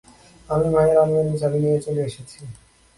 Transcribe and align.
আমি 0.49 0.67
মায়ের 0.73 0.97
আলমারির 1.03 1.37
চাবি 1.41 1.57
নিয়ে 1.63 1.79
চলে 1.85 2.01
এসেছি। 2.09 2.39